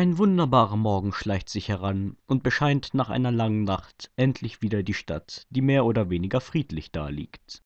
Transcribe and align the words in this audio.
Ein 0.00 0.16
wunderbarer 0.16 0.78
Morgen 0.78 1.12
schleicht 1.12 1.50
sich 1.50 1.68
heran 1.68 2.16
und 2.26 2.42
bescheint 2.42 2.94
nach 2.94 3.10
einer 3.10 3.30
langen 3.30 3.64
Nacht 3.64 4.10
endlich 4.16 4.62
wieder 4.62 4.82
die 4.82 4.94
Stadt, 4.94 5.46
die 5.50 5.60
mehr 5.60 5.84
oder 5.84 6.08
weniger 6.08 6.40
friedlich 6.40 6.90
daliegt. 6.90 7.62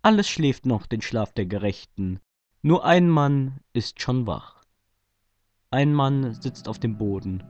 Alles 0.00 0.26
schläft 0.26 0.64
noch 0.64 0.86
den 0.86 1.02
Schlaf 1.02 1.34
der 1.34 1.44
Gerechten, 1.44 2.20
nur 2.62 2.86
ein 2.86 3.10
Mann 3.10 3.58
ist 3.74 4.00
schon 4.00 4.26
wach. 4.26 4.62
Ein 5.70 5.92
Mann 5.92 6.32
sitzt 6.32 6.66
auf 6.66 6.78
dem 6.78 6.96
Boden, 6.96 7.42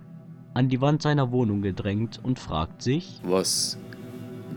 an 0.54 0.68
die 0.68 0.80
Wand 0.80 1.02
seiner 1.02 1.30
Wohnung 1.30 1.62
gedrängt 1.62 2.18
und 2.20 2.40
fragt 2.40 2.82
sich, 2.82 3.20
Was 3.22 3.78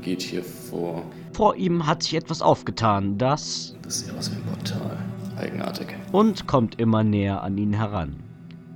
geht 0.01 0.23
hier 0.23 0.43
vor? 0.43 1.03
vor 1.33 1.55
ihm 1.55 1.85
hat 1.85 2.01
sich 2.01 2.15
etwas 2.15 2.41
aufgetan, 2.41 3.19
das 3.19 3.77
Das 3.83 3.99
sieht 3.99 4.15
aus 4.15 4.31
wie 4.31 4.37
ein 4.37 4.45
Portal. 4.45 4.97
Eigenartig. 5.37 5.89
und 6.11 6.47
kommt 6.47 6.79
immer 6.79 7.03
näher 7.03 7.43
an 7.43 7.55
ihn 7.59 7.73
heran. 7.73 8.23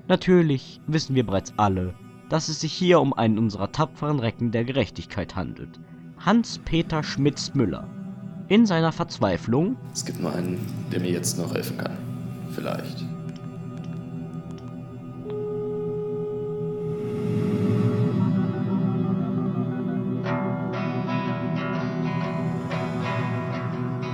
Natürlich 0.07 0.81
wissen 0.85 1.15
wir 1.15 1.25
bereits 1.25 1.53
alle, 1.55 1.93
dass 2.27 2.49
es 2.49 2.59
sich 2.59 2.73
hier 2.73 2.99
um 2.99 3.13
einen 3.13 3.37
unserer 3.37 3.71
tapferen 3.71 4.19
Recken 4.19 4.51
der 4.51 4.65
Gerechtigkeit 4.65 5.35
handelt. 5.35 5.79
Hans-Peter 6.19 7.03
Schmitz-Müller. 7.03 7.87
In 8.49 8.65
seiner 8.65 8.91
Verzweiflung 8.91 9.77
Es 9.93 10.03
gibt 10.03 10.19
nur 10.19 10.33
einen, 10.35 10.59
der 10.91 10.99
mir 10.99 11.11
jetzt 11.11 11.37
noch 11.37 11.53
helfen 11.53 11.77
kann. 11.77 11.97
Vielleicht. 12.51 13.05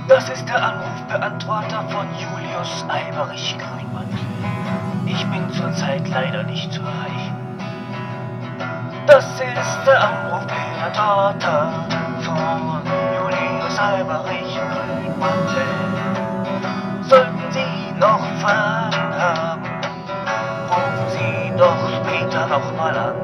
Das 0.06 0.28
ist 0.28 0.44
der 0.46 0.62
Anrufbeantworter 0.62 1.88
von 1.88 2.06
Julius 2.14 2.84
Eiberich 2.88 3.56
Grünmantel. 3.58 4.18
Bin 5.30 5.50
zurzeit 5.52 6.08
leider 6.08 6.42
nicht 6.42 6.72
zu 6.72 6.80
erreichen. 6.80 7.36
Das 9.06 9.24
ist 9.26 9.86
der 9.86 10.00
Anrufbeantworter 10.00 11.72
von 12.20 12.82
Julius 13.16 13.78
Eiberich 13.78 14.58
Grünmantel. 14.70 15.62
Sollten 17.02 17.50
Sie 17.50 17.92
noch 17.98 18.24
Fragen 18.40 19.14
haben, 19.18 19.62
rufen 20.68 21.08
Sie 21.10 21.52
doch 21.56 21.76
später 22.00 22.46
nochmal 22.46 22.96
an. 22.96 23.14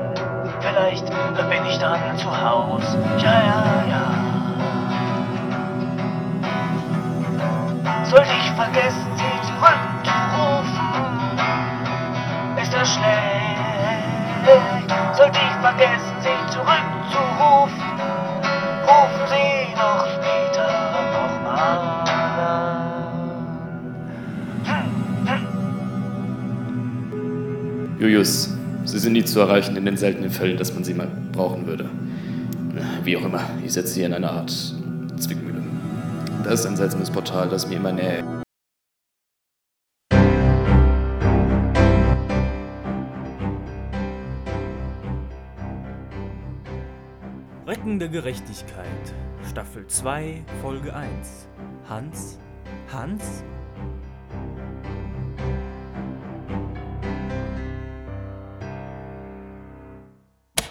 Vielleicht 0.60 1.06
bin 1.08 1.66
ich 1.68 1.78
dann 1.78 2.16
zu 2.16 2.30
Haus. 2.30 2.96
Ja, 3.18 3.32
ja, 3.32 3.64
ja. 3.88 4.26
Sollte 8.04 8.30
ich 8.38 8.50
vergessen, 8.52 9.06
sie 9.16 9.40
zurückzurufen, 9.46 9.95
das 12.78 12.94
schlecht. 12.94 13.56
Sollte 15.16 15.38
ich 15.38 15.56
vergessen, 15.60 16.14
sie 16.20 16.52
zurückzurufen, 16.52 17.90
rufen 18.86 19.24
Sie 19.28 19.74
noch 19.74 20.06
später 20.06 20.68
nochmal 20.92 21.58
an. 21.58 22.06
Julius, 27.98 28.52
Sie 28.84 28.98
sind 28.98 29.14
nie 29.14 29.24
zu 29.24 29.40
erreichen 29.40 29.76
in 29.76 29.84
den 29.84 29.96
seltenen 29.96 30.30
Fällen, 30.30 30.58
dass 30.58 30.72
man 30.72 30.84
sie 30.84 30.94
mal 30.94 31.08
brauchen 31.32 31.66
würde. 31.66 31.88
Wie 33.02 33.16
auch 33.16 33.24
immer, 33.24 33.40
ich 33.64 33.72
setze 33.72 33.94
Sie 33.94 34.02
in 34.02 34.12
eine 34.12 34.30
Art 34.30 34.50
Zwickmühle. 34.50 35.62
Das 36.44 36.60
ist 36.60 36.66
ein 36.66 36.76
seltsames 36.76 37.10
Portal, 37.10 37.48
das 37.48 37.66
mir 37.66 37.76
immer 37.76 37.92
näher. 37.92 38.35
Recken 47.96 48.12
der 48.12 48.20
Gerechtigkeit, 48.20 49.14
Staffel 49.48 49.86
2, 49.86 50.44
Folge 50.60 50.94
1. 50.94 51.48
Hans, 51.88 52.38
Hans, 52.92 53.42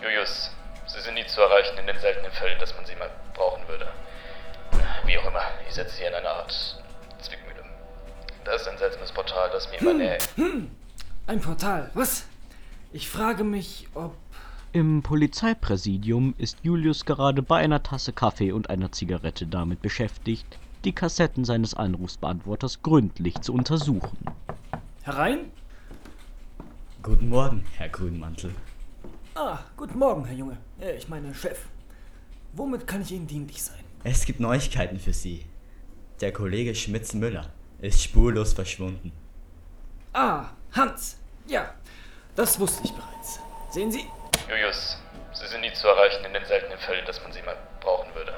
Julius, 0.03 0.51
Sie 0.85 1.01
sind 1.01 1.15
nie 1.15 1.25
zu 1.25 1.41
erreichen 1.41 1.79
in 1.79 1.87
den 1.87 1.97
seltenen 1.97 2.31
Fällen, 2.31 2.59
dass 2.59 2.75
man 2.75 2.85
sie 2.85 2.95
mal 2.95 3.09
brauchen 3.33 3.67
würde. 3.67 3.87
Wie 5.05 5.17
auch 5.17 5.25
immer, 5.25 5.41
ich 5.67 5.73
setze 5.73 5.95
Sie 5.95 6.03
in 6.03 6.13
eine 6.13 6.29
Art 6.29 6.51
Zwickmühle. 7.21 7.63
Das 8.43 8.61
ist 8.61 8.67
ein 8.67 8.77
seltsames 8.77 9.11
Portal, 9.11 9.49
das 9.51 9.67
mir 9.71 9.81
immer 9.81 9.93
näher. 9.95 10.19
Ein 11.25 11.41
Portal, 11.41 11.89
was? 11.95 12.25
Ich 12.93 13.09
frage 13.09 13.43
mich, 13.43 13.87
ob. 13.95 14.13
Im 14.75 15.03
Polizeipräsidium 15.03 16.35
ist 16.37 16.57
Julius 16.61 17.05
gerade 17.05 17.41
bei 17.41 17.59
einer 17.59 17.81
Tasse 17.81 18.11
Kaffee 18.11 18.51
und 18.51 18.69
einer 18.69 18.91
Zigarette 18.91 19.47
damit 19.47 19.81
beschäftigt, 19.81 20.59
die 20.83 20.91
Kassetten 20.91 21.45
seines 21.45 21.75
Anrufsbeantworters 21.75 22.81
gründlich 22.81 23.39
zu 23.39 23.53
untersuchen. 23.53 24.17
Herein? 25.03 25.49
Guten 27.01 27.29
Morgen, 27.29 27.63
Herr 27.77 27.87
Grünmantel. 27.87 28.53
Ah, 29.35 29.59
guten 29.77 29.97
Morgen, 29.97 30.25
Herr 30.25 30.35
Junge. 30.35 30.57
Äh, 30.81 30.97
ich 30.97 31.07
meine, 31.07 31.33
Chef. 31.33 31.67
Womit 32.51 32.85
kann 32.85 33.01
ich 33.01 33.13
Ihnen 33.13 33.27
dienlich 33.27 33.63
sein? 33.63 33.79
Es 34.03 34.25
gibt 34.25 34.41
Neuigkeiten 34.41 34.99
für 34.99 35.13
Sie. 35.13 35.45
Der 36.19 36.33
Kollege 36.33 36.75
Schmitz-Müller 36.75 37.49
ist 37.79 38.03
spurlos 38.03 38.51
verschwunden. 38.51 39.13
Ah, 40.11 40.47
Hans. 40.73 41.17
Ja, 41.47 41.73
das 42.35 42.59
wusste 42.59 42.83
ich 42.83 42.91
bereits. 42.91 43.39
Sehen 43.69 43.89
Sie? 43.89 44.03
Julius, 44.49 44.97
Sie 45.33 45.47
sind 45.47 45.61
nie 45.61 45.73
zu 45.73 45.87
erreichen 45.87 46.23
in 46.25 46.33
den 46.33 46.45
seltenen 46.45 46.77
Fällen, 46.77 47.05
dass 47.05 47.21
man 47.21 47.31
sie 47.33 47.41
mal 47.41 47.57
brauchen 47.81 48.13
würde. 48.15 48.33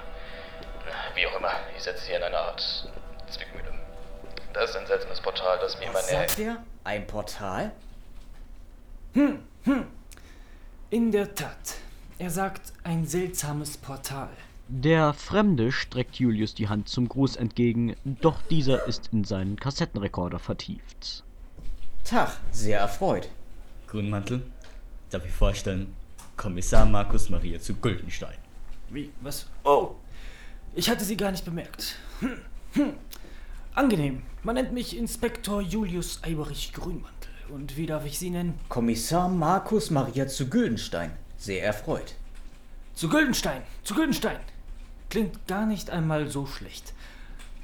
Wie 1.15 1.27
auch 1.27 1.37
immer, 1.37 1.51
ich 1.75 1.83
setze 1.83 2.05
Sie 2.05 2.13
in 2.13 2.23
eine 2.23 2.37
Art 2.37 2.89
Zwickmühle. 3.29 3.73
Das 4.53 4.71
ist 4.71 4.75
ein 4.77 4.87
seltsames 4.87 5.21
Portal, 5.21 5.59
das 5.59 5.77
mir 5.79 5.85
immer 5.85 6.01
näher. 6.01 6.27
Sagt 6.27 6.39
er? 6.39 6.63
Ein 6.83 7.05
Portal? 7.05 7.71
In 10.89 11.11
der 11.11 11.35
Tat. 11.35 11.75
Er 12.19 12.29
sagt 12.29 12.73
ein 12.83 13.05
seltsames 13.05 13.77
Portal. 13.77 14.29
Der 14.69 15.13
Fremde 15.13 15.71
streckt 15.71 16.15
Julius 16.15 16.55
die 16.55 16.67
Hand 16.67 16.89
zum 16.89 17.07
Gruß 17.07 17.35
entgegen, 17.35 17.95
doch 18.03 18.41
dieser 18.49 18.85
ist 18.85 19.09
in 19.13 19.23
seinen 19.23 19.57
Kassettenrekorder 19.59 20.39
vertieft. 20.39 21.23
Tag, 22.03 22.31
sehr 22.51 22.79
erfreut. 22.79 23.29
Grünmantel? 23.87 24.41
Darf 25.09 25.25
ich 25.25 25.31
vorstellen? 25.31 25.95
Kommissar 26.35 26.85
Markus 26.85 27.29
Maria 27.29 27.59
zu 27.59 27.75
Güldenstein. 27.75 28.37
Wie? 28.89 29.11
Was? 29.21 29.47
Oh! 29.63 29.95
Ich 30.75 30.89
hatte 30.89 31.03
Sie 31.03 31.17
gar 31.17 31.31
nicht 31.31 31.45
bemerkt. 31.45 31.95
Hm, 32.19 32.41
hm. 32.73 32.93
Angenehm. 33.73 34.23
Man 34.43 34.55
nennt 34.55 34.73
mich 34.73 34.97
Inspektor 34.97 35.61
Julius 35.61 36.21
Eiberich 36.23 36.73
Grünmantel. 36.73 37.31
Und 37.49 37.77
wie 37.77 37.85
darf 37.85 38.05
ich 38.05 38.19
Sie 38.19 38.29
nennen? 38.29 38.59
Kommissar 38.67 39.29
Markus 39.29 39.91
Maria 39.91 40.27
zu 40.27 40.49
Güldenstein. 40.49 41.11
Sehr 41.37 41.63
erfreut. 41.63 42.15
Zu 42.93 43.07
Güldenstein! 43.09 43.61
Zu 43.83 43.93
Güldenstein! 43.93 44.39
Klingt 45.09 45.47
gar 45.47 45.65
nicht 45.65 45.89
einmal 45.89 46.29
so 46.29 46.45
schlecht. 46.45 46.93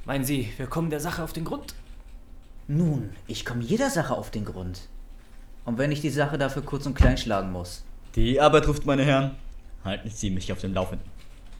Meinen 0.04 0.24
Sie, 0.24 0.52
wir 0.56 0.66
kommen 0.66 0.90
der 0.90 1.00
Sache 1.00 1.22
auf 1.22 1.32
den 1.32 1.44
Grund? 1.44 1.74
Nun, 2.68 3.10
ich 3.26 3.44
komme 3.44 3.62
jeder 3.62 3.90
Sache 3.90 4.14
auf 4.14 4.30
den 4.30 4.44
Grund. 4.44 4.88
Und 5.64 5.78
wenn 5.78 5.90
ich 5.92 6.00
die 6.00 6.10
Sache 6.10 6.38
dafür 6.38 6.62
kurz 6.62 6.86
und 6.86 6.94
klein 6.94 7.16
schlagen 7.16 7.50
muss. 7.50 7.84
Die 8.14 8.40
Arbeit 8.40 8.68
ruft, 8.68 8.84
meine 8.86 9.04
Herren. 9.04 9.32
Halten 9.84 10.10
Sie 10.10 10.30
mich 10.30 10.52
auf 10.52 10.60
dem 10.60 10.74
Laufenden. 10.74 11.08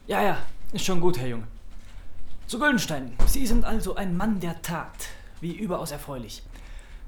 Ja, 0.07 0.21
ja, 0.21 0.37
ist 0.71 0.85
schon 0.85 1.01
gut, 1.01 1.17
Herr 1.17 1.27
Junge. 1.27 1.47
Zu 2.47 2.59
Güldenstein, 2.59 3.13
Sie 3.25 3.47
sind 3.47 3.65
also 3.65 3.95
ein 3.95 4.15
Mann 4.15 4.39
der 4.39 4.61
Tat. 4.61 5.07
Wie 5.41 5.53
überaus 5.53 5.91
erfreulich. 5.91 6.43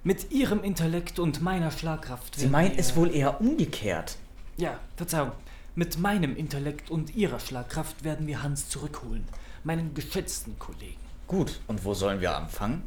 Mit 0.04 0.32
Ihrem 0.32 0.64
Intellekt 0.64 1.20
und 1.20 1.42
meiner 1.42 1.70
Schlagkraft. 1.70 2.36
Sie 2.36 2.48
meinen 2.48 2.78
es 2.78 2.96
wohl 2.96 3.14
eher 3.14 3.40
umgekehrt. 3.40 4.18
Ja, 4.58 4.80
Verzeihung. 4.96 5.32
Mit 5.76 6.00
meinem 6.00 6.36
Intellekt 6.36 6.90
und 6.90 7.16
Ihrer 7.16 7.40
Schlagkraft 7.40 8.04
werden 8.04 8.26
wir 8.26 8.42
Hans 8.42 8.70
zurückholen. 8.70 9.26
Meinen 9.64 9.94
geschätzten 9.94 10.58
Kollegen. 10.58 10.98
Gut, 11.28 11.60
und 11.68 11.86
wo 11.86 11.94
sollen 11.94 12.20
wir 12.20 12.36
anfangen? 12.36 12.82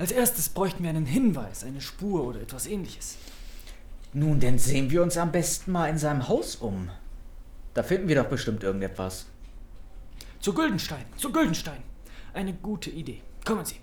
Als 0.00 0.12
erstes 0.12 0.48
bräuchten 0.48 0.82
wir 0.82 0.88
einen 0.88 1.04
Hinweis, 1.04 1.62
eine 1.62 1.82
Spur 1.82 2.24
oder 2.24 2.40
etwas 2.40 2.66
ähnliches. 2.66 3.18
Nun, 4.14 4.40
dann 4.40 4.58
sehen 4.58 4.90
wir 4.90 5.02
uns 5.02 5.18
am 5.18 5.30
besten 5.30 5.72
mal 5.72 5.90
in 5.90 5.98
seinem 5.98 6.26
Haus 6.26 6.56
um. 6.56 6.88
Da 7.74 7.82
finden 7.82 8.08
wir 8.08 8.16
doch 8.16 8.30
bestimmt 8.30 8.62
irgendetwas. 8.62 9.26
Zu 10.40 10.54
Güldenstein, 10.54 11.04
zu 11.18 11.30
Güldenstein. 11.30 11.82
Eine 12.32 12.54
gute 12.54 12.88
Idee. 12.88 13.20
Kommen 13.44 13.66
Sie. 13.66 13.74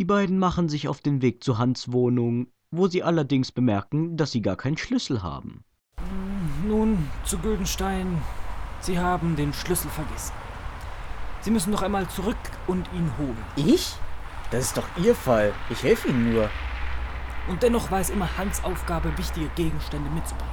Die 0.00 0.04
beiden 0.04 0.36
machen 0.36 0.68
sich 0.68 0.88
auf 0.88 1.00
den 1.00 1.22
Weg 1.22 1.44
zu 1.44 1.58
Hans 1.58 1.92
Wohnung, 1.92 2.48
wo 2.72 2.88
sie 2.88 3.04
allerdings 3.04 3.52
bemerken, 3.52 4.16
dass 4.16 4.32
sie 4.32 4.42
gar 4.42 4.56
keinen 4.56 4.78
Schlüssel 4.78 5.22
haben. 5.22 5.62
Nun, 6.66 7.08
zu 7.24 7.38
Güldenstein. 7.38 8.20
Sie 8.80 8.98
haben 8.98 9.36
den 9.36 9.52
Schlüssel 9.52 9.92
vergessen. 9.92 10.32
Sie 11.42 11.52
müssen 11.52 11.70
noch 11.70 11.82
einmal 11.82 12.08
zurück 12.08 12.36
und 12.66 12.84
ihn 12.92 13.16
holen. 13.16 13.38
Ich? 13.54 13.94
Das 14.50 14.64
ist 14.64 14.76
doch 14.76 14.88
Ihr 14.96 15.14
Fall. 15.14 15.54
Ich 15.70 15.82
helfe 15.82 16.08
Ihnen 16.08 16.32
nur. 16.32 16.50
Und 17.48 17.62
dennoch 17.62 17.90
war 17.90 18.00
es 18.00 18.10
immer 18.10 18.36
Hans 18.36 18.62
Aufgabe, 18.64 19.16
wichtige 19.16 19.48
Gegenstände 19.50 20.10
mitzubringen. 20.10 20.50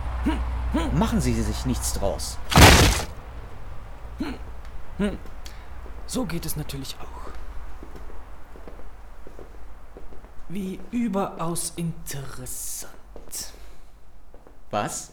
Machen 0.93 1.21
Sie 1.21 1.33
sich 1.41 1.65
nichts 1.65 1.93
draus. 1.93 2.37
So 6.05 6.25
geht 6.25 6.45
es 6.45 6.55
natürlich 6.55 6.95
auch. 6.99 7.31
Wie 10.49 10.79
überaus 10.91 11.73
interessant. 11.75 12.93
Was? 14.71 15.11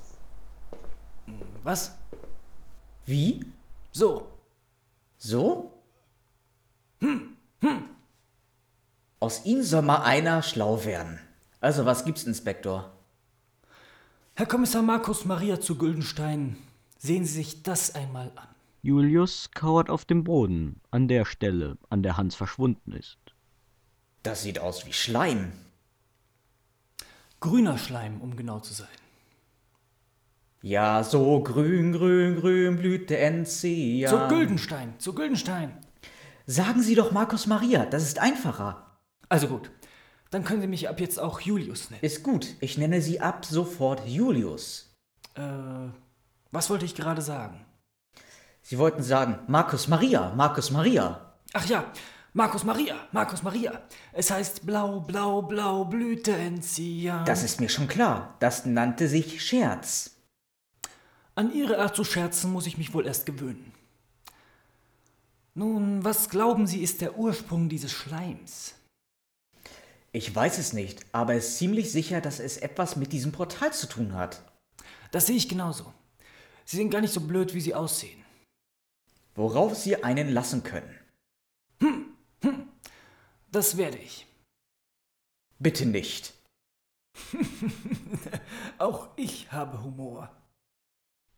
Was? 1.63 1.97
Wie? 3.07 3.45
So, 3.93 4.29
So? 5.19 5.73
Aus 9.25 9.47
Ihnen 9.47 9.63
soll 9.63 9.81
mal 9.81 10.03
einer 10.03 10.43
schlau 10.43 10.85
werden. 10.85 11.19
Also, 11.59 11.87
was 11.87 12.05
gibt's, 12.05 12.25
Inspektor? 12.25 12.93
Herr 14.35 14.45
Kommissar 14.45 14.83
Markus 14.83 15.25
Maria 15.25 15.59
zu 15.59 15.79
Güldenstein, 15.79 16.59
sehen 16.99 17.25
Sie 17.25 17.33
sich 17.33 17.63
das 17.63 17.95
einmal 17.95 18.33
an. 18.37 18.49
Julius 18.83 19.51
kauert 19.55 19.89
auf 19.89 20.05
dem 20.05 20.25
Boden, 20.25 20.83
an 20.91 21.09
der 21.09 21.25
Stelle, 21.25 21.79
an 21.89 22.03
der 22.03 22.19
Hans 22.19 22.35
verschwunden 22.35 22.93
ist. 22.93 23.17
Das 24.23 24.43
sieht 24.43 24.59
aus 24.59 24.85
wie 24.85 24.93
Schleim. 24.93 25.53
Grüner 27.41 27.79
Schleim, 27.79 28.21
um 28.21 28.37
genau 28.37 28.61
zu 28.61 28.75
sein. 28.75 28.89
Ja, 30.61 31.03
so 31.03 31.43
grün, 31.43 31.93
grün, 31.93 32.39
grün 32.39 32.77
blüht 32.77 33.09
der 33.09 33.27
Enzian. 33.27 34.11
Zu 34.11 34.29
Güldenstein, 34.29 34.93
zu 34.99 35.15
Güldenstein. 35.15 35.73
Sagen 36.45 36.83
Sie 36.83 36.95
doch 36.95 37.11
Markus 37.11 37.47
Maria, 37.47 37.87
das 37.87 38.03
ist 38.03 38.19
einfacher. 38.19 38.84
Also 39.35 39.49
gut, 39.49 39.69
dann 40.31 40.45
können 40.45 40.61
Sie 40.61 40.69
mich 40.69 40.89
ab 40.89 41.01
jetzt 41.01 41.19
auch 41.19 41.41
Julius 41.41 41.91
nennen. 41.91 42.05
Ist 42.05 42.23
gut, 42.23 42.55
ich 42.61 42.79
nenne 42.79 43.01
Sie 43.01 43.21
ab 43.21 43.45
sofort 43.45 44.07
Julius. 44.07 44.95
Äh, 45.35 45.43
was 46.53 46.71
wollte 46.71 46.85
ich 46.85 46.95
gerade 46.95 47.21
sagen? 47.21 47.67
Sie 48.63 48.79
wollten 48.79 49.03
sagen 49.03 49.41
Markus 49.49 49.89
Maria, 49.89 50.33
Markus 50.37 50.71
Maria. 50.71 51.35
Ach 51.53 51.67
ja, 51.67 51.85
Markus 52.33 52.63
Maria, 52.63 52.95
Markus 53.11 53.43
Maria. 53.43 53.83
Es 54.13 54.31
heißt 54.31 54.65
blau, 54.65 55.01
blau, 55.01 55.43
blau, 55.43 55.85
Blüte 55.85 56.31
Enzian. 56.31 57.25
Das 57.25 57.43
ist 57.43 57.61
mir 57.61 57.69
schon 57.69 57.89
klar. 57.89 58.37
Das 58.39 58.67
nannte 58.67 59.09
sich 59.09 59.45
Scherz. 59.45 60.15
An 61.35 61.53
Ihre 61.53 61.81
Art 61.81 61.97
zu 61.97 62.05
scherzen 62.05 62.53
muss 62.53 62.69
ich 62.69 62.79
mich 62.79 62.95
wohl 62.95 63.05
erst 63.05 63.27
gewöhnen. 63.27 63.73
Nun, 65.55 66.05
was 66.05 66.31
glauben 66.31 66.69
Sie 66.69 66.85
ist 66.85 67.01
der 67.01 67.19
Ursprung 67.19 67.69
dieses 67.69 67.91
Schleims? 67.91 68.75
Ich 70.15 70.33
weiß 70.33 70.59
es 70.59 70.73
nicht, 70.73 71.05
aber 71.11 71.35
es 71.35 71.49
ist 71.49 71.59
ziemlich 71.59 71.91
sicher, 71.91 72.21
dass 72.21 72.39
es 72.39 72.57
etwas 72.59 72.95
mit 72.95 73.13
diesem 73.13 73.33
Portal 73.33 73.73
zu 73.73 73.89
tun 73.89 74.15
hat. 74.15 74.45
Das 75.11 75.27
sehe 75.27 75.35
ich 75.35 75.49
genauso. 75.49 75.93
Sie 76.65 76.77
sind 76.77 76.91
gar 76.91 77.01
nicht 77.01 77.13
so 77.13 77.21
blöd, 77.21 77.53
wie 77.53 77.61
Sie 77.61 77.75
aussehen. 77.75 78.25
Worauf 79.35 79.75
Sie 79.75 80.05
einen 80.05 80.33
lassen 80.33 80.63
können. 80.63 80.95
Das 83.51 83.77
werde 83.77 83.99
ich. 83.99 84.29
Bitte 85.59 85.85
nicht. 85.85 86.33
Auch 88.79 89.09
ich 89.17 89.51
habe 89.51 89.83
Humor. 89.83 90.31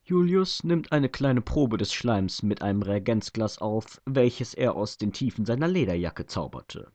Julius 0.04 0.64
nimmt 0.64 0.92
eine 0.92 1.08
kleine 1.08 1.40
Probe 1.40 1.78
des 1.78 1.94
Schleims 1.94 2.42
mit 2.42 2.60
einem 2.60 2.82
Reagenzglas 2.82 3.56
auf, 3.56 4.02
welches 4.04 4.52
er 4.52 4.74
aus 4.74 4.98
den 4.98 5.14
Tiefen 5.14 5.46
seiner 5.46 5.66
Lederjacke 5.66 6.26
zauberte. 6.26 6.92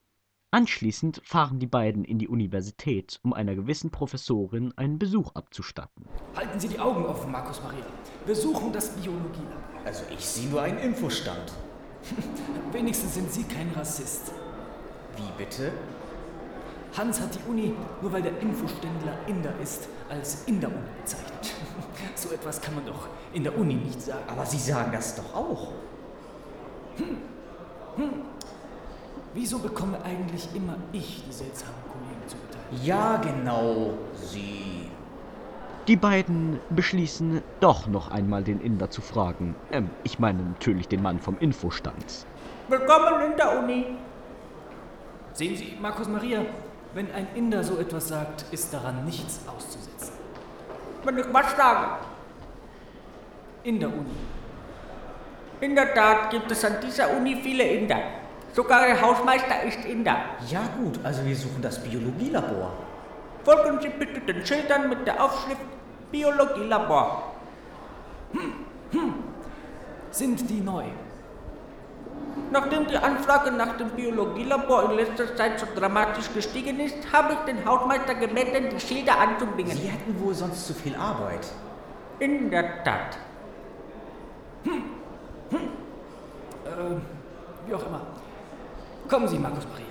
Anschließend 0.53 1.21
fahren 1.23 1.59
die 1.59 1.67
beiden 1.67 2.03
in 2.03 2.19
die 2.19 2.27
Universität, 2.27 3.21
um 3.23 3.31
einer 3.31 3.55
gewissen 3.55 3.89
Professorin 3.89 4.73
einen 4.75 4.99
Besuch 4.99 5.33
abzustatten. 5.33 6.05
Halten 6.35 6.59
Sie 6.59 6.67
die 6.67 6.77
Augen 6.77 7.05
offen, 7.05 7.31
Markus 7.31 7.63
Maria. 7.63 7.85
Wir 8.25 8.35
suchen 8.35 8.73
das 8.73 8.89
Biologielabor. 8.89 9.61
Also 9.85 10.03
ich 10.11 10.25
sehe 10.25 10.49
nur 10.49 10.61
einen 10.61 10.77
Infostand. 10.79 11.53
Wenigstens 12.73 13.13
sind 13.13 13.31
Sie 13.31 13.43
kein 13.43 13.71
Rassist. 13.71 14.33
Wie 15.15 15.41
bitte? 15.41 15.71
Hans 16.97 17.21
hat 17.21 17.33
die 17.33 17.49
Uni, 17.49 17.73
nur 18.01 18.11
weil 18.11 18.21
der 18.21 18.37
Infoständler 18.41 19.25
Inder 19.27 19.57
ist, 19.63 19.87
als 20.09 20.43
Inder-Uni 20.47 20.89
bezeichnet. 21.01 21.53
So 22.15 22.29
etwas 22.29 22.61
kann 22.61 22.75
man 22.75 22.85
doch 22.85 23.07
in 23.33 23.43
der 23.43 23.57
Uni 23.57 23.75
nicht 23.75 24.01
sagen. 24.01 24.23
Aber 24.27 24.45
Sie 24.45 24.57
sagen 24.57 24.91
das 24.91 25.15
doch 25.15 25.33
auch. 25.33 25.71
Wieso 29.33 29.59
bekomme 29.59 29.97
eigentlich 30.03 30.49
immer 30.53 30.75
ich 30.91 31.23
die 31.25 31.31
seltsamen 31.31 31.75
Kollegen 31.87 32.27
zugeteilt? 32.27 32.83
Ja, 32.83 33.15
genau. 33.15 33.93
Sie. 34.13 34.89
Die 35.87 35.95
beiden 35.95 36.59
beschließen, 36.69 37.41
doch 37.61 37.87
noch 37.87 38.11
einmal 38.11 38.43
den 38.43 38.59
Inder 38.59 38.89
zu 38.89 39.01
fragen. 39.01 39.55
Ähm, 39.71 39.89
ich 40.03 40.19
meine 40.19 40.43
natürlich 40.43 40.89
den 40.89 41.01
Mann 41.01 41.19
vom 41.19 41.37
Infostand. 41.39 42.25
Willkommen 42.67 43.31
in 43.31 43.37
der 43.37 43.57
Uni. 43.57 43.85
Sehen 45.31 45.55
Sie, 45.55 45.77
Markus 45.81 46.09
Maria, 46.09 46.41
wenn 46.93 47.09
ein 47.13 47.27
Inder 47.33 47.63
so 47.63 47.77
etwas 47.77 48.09
sagt, 48.09 48.45
ist 48.51 48.73
daran 48.73 49.05
nichts 49.05 49.39
auszusetzen. 49.47 50.11
Wenn 51.05 51.17
ich 51.17 51.33
was 51.33 51.55
sage. 51.55 51.87
In 53.63 53.79
der 53.79 53.89
Uni. 53.89 54.11
In 55.61 55.73
der 55.73 55.93
Tat 55.93 56.31
gibt 56.31 56.51
es 56.51 56.65
an 56.65 56.75
dieser 56.81 57.15
Uni 57.15 57.37
viele 57.41 57.63
Inder. 57.63 58.20
Sogar 58.53 58.85
der 58.85 59.01
Hausmeister 59.01 59.63
ist 59.63 59.85
Inder. 59.85 60.17
Ja 60.47 60.61
gut, 60.77 60.99
also 61.03 61.25
wir 61.25 61.35
suchen 61.35 61.61
das 61.61 61.81
Biologielabor. 61.81 62.73
Folgen 63.43 63.79
Sie 63.81 63.89
bitte 63.89 64.19
den 64.21 64.45
Schildern 64.45 64.89
mit 64.89 65.07
der 65.07 65.23
Aufschrift 65.23 65.61
Biologielabor. 66.11 67.33
Sind 70.11 70.49
die 70.49 70.59
neu? 70.59 70.83
Nachdem 72.51 72.87
die 72.87 72.97
Anfrage 72.97 73.51
nach 73.51 73.77
dem 73.77 73.89
Biologielabor 73.91 74.91
in 74.91 74.97
letzter 74.97 75.35
Zeit 75.37 75.59
so 75.59 75.65
dramatisch 75.73 76.31
gestiegen 76.33 76.79
ist, 76.81 76.95
habe 77.13 77.33
ich 77.33 77.39
den 77.39 77.65
Hausmeister 77.65 78.15
gebeten, 78.15 78.69
die 78.69 78.79
Schilder 78.79 79.17
anzubringen. 79.17 79.71
Sie 79.71 79.87
hätten 79.87 80.19
wohl 80.21 80.33
sonst 80.33 80.67
zu 80.67 80.73
viel 80.73 80.95
Arbeit. 80.95 81.47
In 82.19 82.51
der 82.51 82.83
Tat. 82.83 83.17
Wie 87.65 87.73
auch 87.73 87.85
immer. 87.85 88.01
Kommen 89.07 89.27
Sie, 89.27 89.37
Markus 89.39 89.65
Maria. 89.67 89.85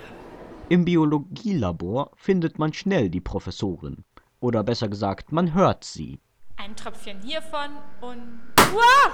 Im 0.69 0.85
Biologielabor 0.85 2.11
findet 2.15 2.57
man 2.57 2.73
schnell 2.73 3.09
die 3.09 3.21
Professorin. 3.21 4.03
Oder 4.39 4.63
besser 4.63 4.87
gesagt, 4.87 5.31
man 5.31 5.53
hört 5.53 5.83
sie. 5.83 6.19
Ein 6.57 6.75
Tröpfchen 6.75 7.19
hiervon 7.21 7.71
und. 8.01 8.39
Uah! 8.73 9.11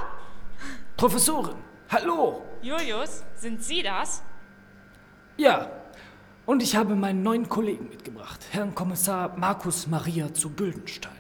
Professorin, 0.96 1.58
hallo! 1.90 2.42
Julius, 2.62 3.24
sind 3.36 3.64
Sie 3.64 3.84
das? 3.84 4.24
Ja, 5.38 5.70
und 6.46 6.64
ich 6.64 6.76
habe 6.76 6.96
meinen 6.96 7.24
neuen 7.24 7.50
Kollegen 7.50 7.90
mitgebracht, 7.90 8.48
Herrn 8.52 8.74
Kommissar 8.74 9.38
Markus 9.38 9.86
Maria 9.88 10.34
zu 10.34 10.52
Güldenstein. 10.52 11.12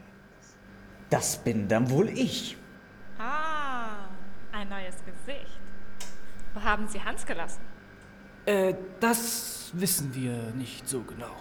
Das 1.10 1.44
bin 1.44 1.68
dann 1.68 1.90
wohl 1.90 2.10
ich. 2.10 2.58
Ah, 3.20 4.08
ein 4.52 4.70
neues 4.70 4.96
Gesicht. 5.06 5.60
Wo 6.54 6.62
haben 6.62 6.88
Sie 6.88 7.04
Hans 7.04 7.26
gelassen? 7.26 7.62
Äh, 8.48 8.76
das 9.02 9.72
wissen 9.74 10.16
wir 10.16 10.32
nicht 10.58 10.88
so 10.88 11.02
genau. 11.02 11.36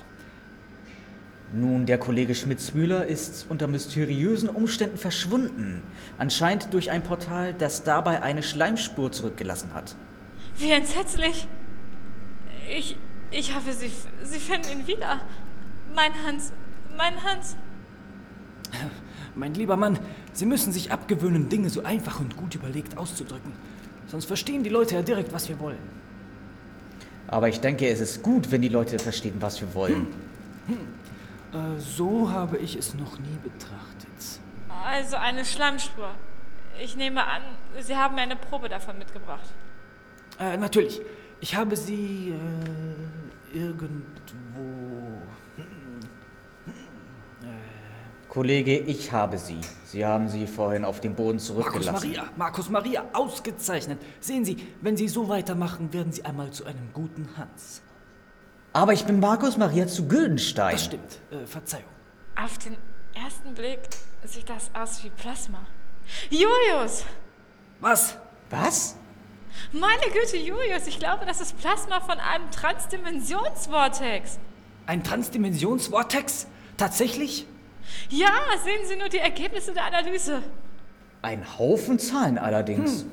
Nun, 1.52 1.86
der 1.86 1.98
Kollege 1.98 2.34
Schmitz-Müller 2.34 3.06
ist 3.06 3.46
unter 3.48 3.68
mysteriösen 3.68 4.48
Umständen 4.48 4.98
verschwunden. 4.98 5.84
Anscheinend 6.18 6.75
durch 6.75 6.90
ein 6.90 7.04
Portal, 7.04 7.54
das 7.54 7.84
dabei 7.84 8.22
eine 8.22 8.42
Schleimspur 8.42 9.12
zurückgelassen 9.12 9.72
hat. 9.72 9.94
Wie 10.58 10.72
entsetzlich. 10.72 11.46
Ich. 12.68 12.96
Ich 13.30 13.54
hoffe, 13.54 13.72
Sie, 13.72 13.90
Sie 14.25 14.38
finden 14.40 14.80
ihn 14.80 14.86
wieder. 14.88 15.20
Mein 15.94 16.12
Hans. 16.26 16.52
Mein 16.96 17.22
Hans. 17.22 17.56
Mein 19.36 19.54
lieber 19.54 19.76
Mann, 19.76 19.98
Sie 20.32 20.46
müssen 20.46 20.72
sich 20.72 20.90
abgewöhnen, 20.90 21.48
Dinge 21.48 21.70
so 21.70 21.84
einfach 21.84 22.18
und 22.18 22.36
gut 22.36 22.54
überlegt 22.56 22.98
auszudrücken. 22.98 23.52
Sonst 24.08 24.25
verstehen 24.25 24.64
die 24.64 24.70
Leute 24.70 24.96
ja 24.96 25.02
direkt, 25.02 25.32
was 25.32 25.48
wir 25.48 25.60
wollen. 25.60 26.05
Aber 27.28 27.49
ich 27.49 27.61
denke, 27.61 27.88
es 27.88 28.00
ist 28.00 28.23
gut, 28.23 28.50
wenn 28.50 28.62
die 28.62 28.68
Leute 28.68 28.99
verstehen, 28.99 29.35
was 29.40 29.61
wir 29.61 29.75
wollen. 29.75 30.06
Äh, 31.52 31.80
so 31.80 32.30
habe 32.30 32.59
ich 32.59 32.76
es 32.76 32.95
noch 32.95 33.18
nie 33.18 33.38
betrachtet. 33.42 34.40
Also 34.85 35.16
eine 35.16 35.45
Schlammspur. 35.45 36.11
Ich 36.83 36.97
nehme 36.97 37.25
an, 37.25 37.42
Sie 37.80 37.97
haben 37.97 38.14
mir 38.14 38.23
eine 38.23 38.37
Probe 38.37 38.68
davon 38.68 38.99
mitgebracht. 38.99 39.49
Äh, 40.38 40.56
natürlich. 40.56 41.00
Ich 41.40 41.54
habe 41.54 41.76
sie 41.76 42.35
äh, 43.54 43.56
irgendwo. 43.56 44.04
Kollege, 48.37 48.76
ich 48.81 49.12
habe 49.12 49.38
sie. 49.38 49.59
Sie 49.87 50.05
haben 50.05 50.28
sie 50.28 50.47
vorhin 50.47 50.85
auf 50.85 51.00
dem 51.00 51.14
Boden 51.14 51.38
Markus 51.38 51.47
zurückgelassen. 51.47 52.09
Maria, 52.11 52.25
Markus 52.37 52.69
Maria, 52.69 53.05
ausgezeichnet. 53.14 53.99
Sehen 54.21 54.45
Sie, 54.45 54.59
wenn 54.83 54.95
Sie 54.95 55.09
so 55.09 55.31
weitermachen, 55.31 55.90
werden 55.95 56.12
Sie 56.12 56.23
einmal 56.23 56.50
zu 56.50 56.66
einem 56.66 56.93
guten 56.93 57.31
Hans. 57.38 57.81
Aber 58.75 58.93
ich 58.93 59.07
bin 59.07 59.21
Markus 59.21 59.57
Maria 59.57 59.87
zu 59.87 60.07
Güldenstein. 60.07 60.73
Das 60.73 60.85
stimmt. 60.85 61.19
Äh, 61.31 61.47
Verzeihung. 61.47 61.88
Auf 62.38 62.59
den 62.59 62.76
ersten 63.14 63.55
Blick 63.55 63.81
sieht 64.26 64.50
das 64.50 64.71
aus 64.75 65.02
wie 65.02 65.09
Plasma. 65.09 65.66
Julius! 66.28 67.07
Was? 67.81 68.19
Was? 68.50 68.97
Meine 69.73 70.12
Güte, 70.12 70.37
Julius, 70.37 70.87
ich 70.87 70.99
glaube, 70.99 71.25
das 71.25 71.40
ist 71.40 71.57
Plasma 71.59 72.00
von 72.00 72.19
einem 72.19 72.50
Transdimensionsvortex. 72.50 74.38
Ein 74.85 75.02
Transdimensionsvortex? 75.02 76.49
Tatsächlich? 76.76 77.47
Ja, 78.11 78.31
sehen 78.64 78.87
Sie 78.87 78.97
nur 78.97 79.09
die 79.09 79.19
Ergebnisse 79.19 79.73
der 79.73 79.87
Analyse. 79.87 80.43
Ein 81.23 81.59
Haufen 81.59 81.99
Zahlen 81.99 82.38
allerdings. 82.38 83.05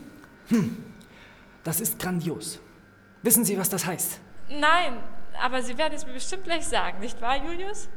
Das 1.63 1.79
ist 1.79 1.99
grandios. 1.99 2.59
Wissen 3.21 3.45
Sie, 3.45 3.57
was 3.57 3.69
das 3.69 3.85
heißt? 3.85 4.19
Nein, 4.49 4.97
aber 5.41 5.61
Sie 5.61 5.77
werden 5.77 5.93
es 5.95 6.05
mir 6.05 6.13
bestimmt 6.13 6.43
gleich 6.43 6.65
sagen, 6.65 6.99
nicht 6.99 7.21
wahr, 7.21 7.37
Julius? 7.43 7.89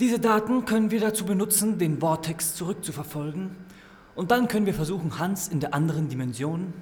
Diese 0.00 0.18
Daten 0.18 0.64
können 0.64 0.90
wir 0.90 1.00
dazu 1.00 1.24
benutzen, 1.24 1.78
den 1.78 2.00
Vortex 2.00 2.54
zurückzuverfolgen. 2.54 3.56
Und 4.14 4.30
dann 4.30 4.48
können 4.48 4.66
wir 4.66 4.74
versuchen, 4.74 5.18
Hans 5.18 5.48
in 5.48 5.60
der 5.60 5.74
anderen 5.74 6.08
Dimension 6.08 6.72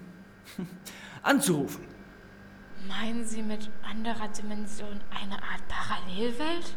anzurufen. 1.23 1.85
Meinen 2.89 3.25
Sie 3.25 3.43
mit 3.43 3.71
anderer 3.83 4.29
Dimension 4.29 5.01
eine 5.11 5.35
Art 5.35 5.63
Parallelwelt? 5.69 6.77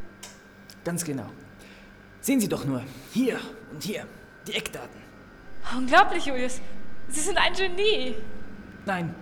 Ganz 0.84 1.04
genau. 1.04 1.30
Sehen 2.26 2.40
Sie 2.40 2.50
doch 2.50 2.66
nur, 2.66 2.82
hier 3.14 3.40
und 3.72 3.84
hier, 3.84 4.04
die 4.48 4.54
Eckdaten. 4.54 5.00
Unglaublich, 5.78 6.26
Julius. 6.26 6.60
Sie 7.08 7.20
sind 7.20 7.38
ein 7.38 7.54
Genie. 7.54 8.16
Nein, 8.88 9.14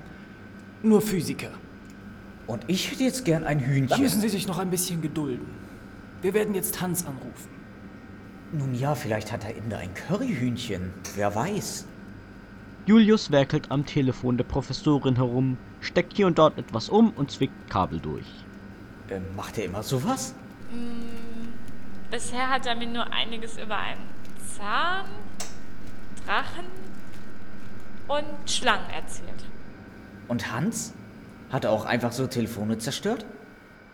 nur 0.84 1.02
Physiker. 1.02 1.50
Und 2.48 2.64
ich 2.68 2.90
hätte 2.90 3.04
jetzt 3.04 3.26
gern 3.26 3.44
ein 3.44 3.60
Hühnchen. 3.60 3.90
Da 3.90 3.98
müssen 3.98 4.22
Sie 4.22 4.30
sich 4.30 4.48
noch 4.48 4.58
ein 4.58 4.70
bisschen 4.70 5.02
gedulden. 5.02 5.46
Wir 6.22 6.34
werden 6.34 6.56
jetzt 6.56 6.80
Hans 6.80 7.06
anrufen. 7.06 7.50
Nun 8.54 8.74
ja, 8.74 8.96
vielleicht 8.96 9.34
hat 9.34 9.44
er 9.44 9.54
Inder 9.54 9.80
ein 9.80 9.94
Curryhühnchen. 9.94 10.94
Wer 11.18 11.36
weiß. 11.36 11.86
Julius 12.86 13.32
werkelt 13.32 13.70
am 13.70 13.86
Telefon 13.86 14.38
der 14.38 14.46
Professorin 14.46 15.18
herum, 15.18 15.58
steckt 15.82 16.16
hier 16.16 16.28
und 16.28 16.38
dort 16.38 16.58
etwas 16.58 16.88
um 16.88 17.10
und 17.18 17.32
zwickt 17.32 17.70
Kabel 17.70 18.00
durch. 18.00 18.46
Ähm, 19.10 19.24
macht 19.36 19.58
er 19.58 19.66
immer 19.66 19.84
sowas? 19.84 20.36
Bisher 22.14 22.48
hat 22.48 22.68
er 22.68 22.76
mir 22.76 22.86
nur 22.86 23.12
einiges 23.12 23.58
über 23.58 23.76
einen 23.76 24.08
Zahn, 24.56 25.08
Drachen 26.24 26.68
und 28.08 28.52
Schlangen 28.52 28.88
erzählt. 28.92 29.44
Und 30.28 30.52
Hans? 30.52 30.94
Hat 31.52 31.64
er 31.64 31.72
auch 31.72 31.86
einfach 31.86 32.12
so 32.12 32.28
Telefone 32.28 32.78
zerstört? 32.78 33.26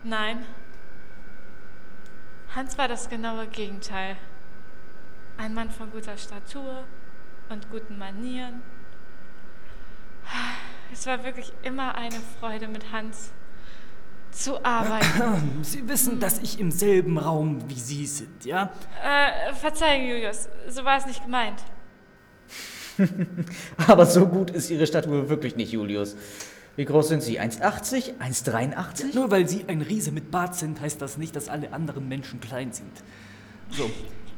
Nein. 0.04 0.44
Hans 2.54 2.76
war 2.76 2.88
das 2.88 3.08
genaue 3.08 3.46
Gegenteil. 3.46 4.18
Ein 5.38 5.54
Mann 5.54 5.70
von 5.70 5.90
guter 5.90 6.18
Statur 6.18 6.84
und 7.48 7.70
guten 7.70 7.96
Manieren. 7.96 8.60
Es 10.92 11.06
war 11.06 11.24
wirklich 11.24 11.54
immer 11.62 11.94
eine 11.94 12.20
Freude 12.38 12.68
mit 12.68 12.92
Hans 12.92 13.32
zu 14.32 14.64
arbeiten. 14.64 15.58
Sie 15.62 15.88
wissen, 15.88 16.20
dass 16.20 16.38
ich 16.38 16.60
im 16.60 16.70
selben 16.70 17.18
Raum 17.18 17.68
wie 17.68 17.78
Sie 17.78 18.06
sind, 18.06 18.44
ja? 18.44 18.72
äh, 19.04 19.54
Verzeihung, 19.54 20.06
Julius, 20.06 20.48
so 20.68 20.84
war 20.84 20.98
es 20.98 21.06
nicht 21.06 21.22
gemeint. 21.24 21.62
Aber 23.86 24.06
so 24.06 24.26
gut 24.26 24.50
ist 24.50 24.70
Ihre 24.70 24.86
Statur 24.86 25.28
wirklich 25.28 25.56
nicht, 25.56 25.72
Julius. 25.72 26.16
Wie 26.76 26.84
groß 26.84 27.08
sind 27.08 27.22
Sie? 27.22 27.40
1,80? 27.40 28.18
1,83? 28.18 29.14
Nur 29.14 29.30
weil 29.30 29.48
Sie 29.48 29.64
ein 29.66 29.82
Riese 29.82 30.12
mit 30.12 30.30
Bart 30.30 30.54
sind, 30.54 30.80
heißt 30.80 31.00
das 31.02 31.18
nicht, 31.18 31.34
dass 31.36 31.48
alle 31.48 31.72
anderen 31.72 32.08
Menschen 32.08 32.40
klein 32.40 32.72
sind. 32.72 32.92
So, 33.70 33.90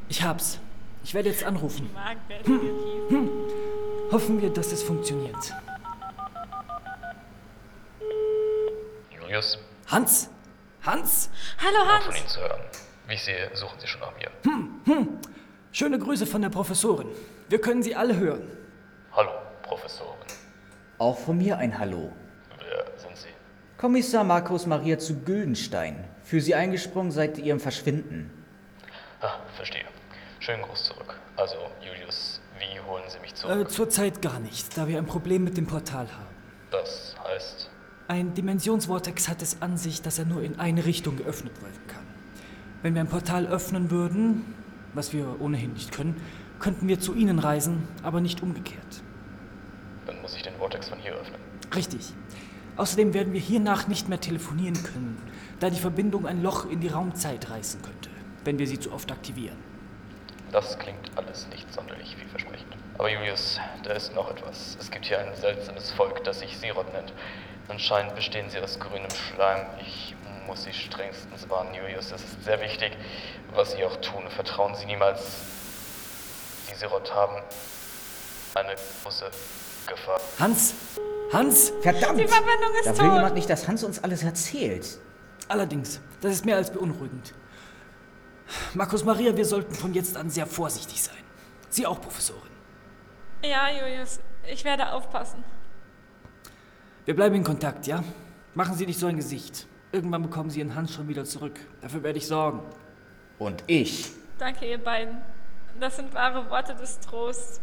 ich 0.09 0.23
hab's. 0.23 0.59
Ich 1.03 1.13
werde 1.13 1.29
jetzt 1.29 1.43
anrufen. 1.43 1.89
Markwürdige 1.93 2.73
Riesen. 3.09 3.29
Hoffen 4.11 4.41
wir, 4.41 4.49
dass 4.49 4.71
es 4.71 4.83
funktioniert. 4.83 5.53
Julius, 9.21 9.57
Hans? 9.93 10.27
Hans? 10.83 11.29
Hallo 11.59 11.83
gut 11.85 12.03
von 12.03 12.13
Hans. 12.13 12.17
Ihnen 12.19 12.27
zu 12.27 12.39
hören. 12.41 12.61
Wie 13.07 13.13
ich 13.13 13.23
sehe, 13.23 13.49
suchen 13.55 13.79
Sie 13.79 13.85
schon 13.87 14.01
nach 14.01 14.13
mir. 14.17 15.07
Schöne 15.71 15.99
Grüße 15.99 16.25
von 16.25 16.41
der 16.41 16.49
Professorin. 16.49 17.09
Wir 17.49 17.61
können 17.61 17.83
Sie 17.83 17.95
alle 17.95 18.17
hören. 18.17 18.41
Hallo, 19.11 19.29
Professorin. 19.61 20.17
Auch 20.97 21.17
von 21.19 21.37
mir 21.37 21.57
ein 21.59 21.77
Hallo. 21.77 22.11
Wer 22.59 22.85
sind 22.99 23.15
Sie? 23.17 23.27
Kommissar 23.77 24.23
Markus 24.23 24.65
Maria 24.65 24.97
zu 24.97 25.19
Güldenstein. 25.19 26.03
Für 26.23 26.41
Sie 26.41 26.55
eingesprungen 26.55 27.11
seit 27.11 27.37
Ihrem 27.37 27.59
Verschwinden. 27.59 28.31
Ah, 29.21 29.35
verstehe. 29.55 29.83
Schönen 30.39 30.63
Gruß 30.63 30.85
zurück. 30.85 31.13
Also, 31.35 31.55
Julius, 31.81 32.41
wie 32.57 32.79
holen 32.81 33.03
Sie 33.09 33.19
mich 33.19 33.31
Äh, 33.31 33.35
zurück? 33.35 33.71
zurzeit 33.71 34.21
gar 34.23 34.39
nicht, 34.39 34.75
da 34.75 34.87
wir 34.87 34.97
ein 34.97 35.05
Problem 35.05 35.43
mit 35.43 35.55
dem 35.57 35.67
Portal 35.67 36.07
haben. 36.11 36.35
Das 36.71 37.15
heißt, 37.23 37.69
Ein 38.07 38.33
Dimensionsvortex 38.33 39.29
hat 39.29 39.41
es 39.41 39.61
an 39.61 39.77
sich, 39.77 40.01
dass 40.01 40.19
er 40.19 40.25
nur 40.25 40.41
in 40.43 40.59
eine 40.59 40.85
Richtung 40.85 41.15
geöffnet 41.15 41.61
werden 41.61 41.87
kann. 41.87 42.03
Wenn 42.81 42.95
wir 42.95 43.01
ein 43.01 43.07
Portal 43.07 43.47
öffnen 43.47 43.91
würden, 43.91 44.43
was 44.93 45.13
wir 45.13 45.39
ohnehin 45.39 45.73
nicht 45.73 45.93
können, 45.93 46.21
könnten 46.59 46.87
wir 46.87 46.99
zu 46.99 47.13
Ihnen 47.13 47.39
reisen, 47.39 47.87
aber 48.03 48.19
nicht 48.21 48.43
umgekehrt. 48.43 49.03
dann 50.05 50.21
muss 50.21 50.35
ich 50.35 50.41
den 50.41 50.53
Vortex 50.55 50.89
von 50.89 50.99
hier 50.99 51.13
öffnen. 51.13 51.39
Richtig. 51.73 52.13
Außerdem 52.75 53.13
werden 53.13 53.31
wir 53.31 53.39
hiernach 53.39 53.87
nicht 53.87 54.09
mehr 54.09 54.19
telefonieren 54.19 54.81
können, 54.83 55.17
da 55.61 55.69
die 55.69 55.79
Verbindung 55.79 56.25
ein 56.27 56.43
Loch 56.43 56.69
in 56.69 56.81
die 56.81 56.89
Raumzeit 56.89 57.49
reißen 57.49 57.81
könnte, 57.81 58.09
wenn 58.43 58.59
wir 58.59 58.67
sie 58.67 58.79
zu 58.79 58.91
oft 58.91 59.11
aktivieren. 59.11 59.57
Das 60.51 60.77
klingt 60.77 61.09
alles 61.15 61.47
nicht 61.49 61.71
sonderlich 61.73 62.15
vielversprechend. 62.17 62.75
Aber 62.97 63.09
Julius, 63.09 63.59
da 63.83 63.93
ist 63.93 64.13
noch 64.13 64.29
etwas. 64.29 64.77
Es 64.79 64.91
gibt 64.91 65.05
hier 65.05 65.19
ein 65.19 65.33
seltsames 65.35 65.91
Volk, 65.91 66.23
das 66.25 66.39
sich 66.39 66.57
Sirot 66.57 66.91
nennt. 66.93 67.13
Anscheinend 67.67 68.15
bestehen 68.15 68.49
sie 68.49 68.59
aus 68.59 68.79
grünem 68.79 69.09
Schleim. 69.11 69.65
Ich 69.79 70.15
muss 70.45 70.63
Sie 70.63 70.73
strengstens 70.73 71.49
warnen, 71.49 71.73
Julius. 71.73 72.11
Es 72.11 72.21
ist 72.21 72.43
sehr 72.43 72.59
wichtig, 72.61 72.91
was 73.53 73.71
Sie 73.71 73.83
auch 73.85 73.95
tun. 73.97 74.23
Vertrauen 74.29 74.75
Sie 74.75 74.85
niemals. 74.85 75.21
Die 76.69 76.75
Sirot 76.75 77.13
haben 77.13 77.41
eine 78.55 78.75
große 79.03 79.29
Gefahr. 79.87 80.19
Hans! 80.39 80.75
Hans! 81.31 81.71
Verdammt! 81.81 82.19
Die 82.19 82.27
Verbindung 82.27 82.73
ist 82.79 82.85
da 82.87 82.91
will 82.91 83.07
tot. 83.07 83.15
jemand 83.15 83.35
nicht, 83.35 83.49
dass 83.49 83.67
Hans 83.67 83.83
uns 83.83 84.03
alles 84.03 84.23
erzählt. 84.23 84.99
Allerdings, 85.47 86.01
das 86.21 86.33
ist 86.33 86.45
mehr 86.45 86.57
als 86.57 86.71
beunruhigend. 86.71 87.33
Markus 88.73 89.03
Maria, 89.03 89.35
wir 89.35 89.45
sollten 89.45 89.73
von 89.73 89.93
jetzt 89.93 90.17
an 90.17 90.29
sehr 90.29 90.45
vorsichtig 90.45 91.01
sein. 91.01 91.15
Sie 91.69 91.85
auch, 91.87 91.99
Professorin. 91.99 92.51
Ja, 93.43 93.69
Julius, 93.69 94.19
ich 94.45 94.63
werde 94.63 94.91
aufpassen. 94.91 95.43
Wir 97.05 97.15
bleiben 97.17 97.35
in 97.35 97.43
Kontakt, 97.43 97.85
ja? 97.85 98.01
Machen 98.55 98.75
Sie 98.75 98.85
nicht 98.85 98.97
so 98.97 99.07
ein 99.07 99.17
Gesicht. 99.17 99.67
Irgendwann 99.91 100.21
bekommen 100.21 100.49
Sie 100.49 100.59
Ihren 100.59 100.73
Hans 100.73 100.93
schon 100.93 101.09
wieder 101.09 101.25
zurück. 101.25 101.59
Dafür 101.81 102.01
werde 102.01 102.17
ich 102.17 102.27
sorgen. 102.27 102.61
Und 103.39 103.61
ich. 103.67 104.11
Danke, 104.37 104.69
ihr 104.69 104.77
beiden. 104.77 105.17
Das 105.81 105.97
sind 105.97 106.13
wahre 106.13 106.49
Worte 106.49 106.75
des 106.75 107.01
Trosts. 107.01 107.59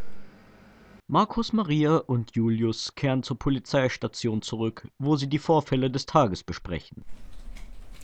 Markus 1.06 1.54
Maria 1.54 1.96
und 1.96 2.36
Julius 2.36 2.94
kehren 2.94 3.22
zur 3.22 3.38
Polizeistation 3.38 4.42
zurück, 4.42 4.86
wo 4.98 5.16
sie 5.16 5.26
die 5.26 5.38
Vorfälle 5.38 5.90
des 5.90 6.04
Tages 6.04 6.44
besprechen. 6.44 7.02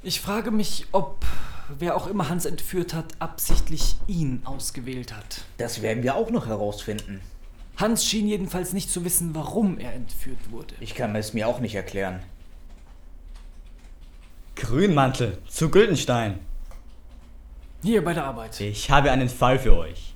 Ich 0.03 0.23
frage 0.23 0.51
mich, 0.51 0.87
ob 0.93 1.25
wer 1.69 1.97
auch 1.97 2.07
immer 2.07 2.31
Hans 2.31 2.47
entführt 2.47 2.95
hat, 2.95 3.15
absichtlich 3.19 3.97
ihn 4.07 4.41
ausgewählt 4.45 5.15
hat. 5.15 5.43
Das 5.59 5.83
werden 5.83 6.03
wir 6.03 6.15
auch 6.15 6.31
noch 6.31 6.47
herausfinden. 6.47 7.21
Hans 7.77 8.05
schien 8.05 8.27
jedenfalls 8.27 8.73
nicht 8.73 8.91
zu 8.91 9.05
wissen, 9.05 9.35
warum 9.35 9.79
er 9.79 9.93
entführt 9.93 10.51
wurde. 10.51 10.75
Ich 10.81 10.95
kann 10.95 11.15
es 11.15 11.35
mir 11.35 11.47
auch 11.47 11.61
nicht 11.61 11.75
erklären. 11.75 12.23
Grünmantel 14.55 15.39
zu 15.47 15.71
Güldenstein. 15.71 16.39
Hier 17.83 18.03
bei 18.03 18.15
der 18.15 18.25
Arbeit. 18.25 18.59
Ich 18.61 18.91
habe 18.91 19.11
einen 19.11 19.29
Fall 19.29 19.59
für 19.59 19.77
euch. 19.77 20.15